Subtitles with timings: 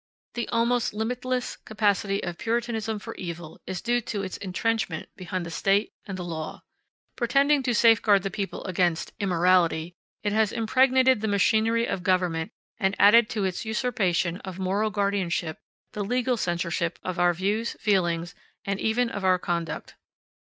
[0.33, 5.51] The almost limitless capacity of Puritanism for evil is due to its intrenchment behind the
[5.51, 6.63] State and the law.
[7.15, 9.93] Pretending to safeguard the people against "immorality,"
[10.23, 15.59] it has impregnated the machinery of government and added to its usurpation of moral guardianship
[15.93, 18.33] the legal censorship of our views, feelings,
[18.65, 19.93] and even of our conduct.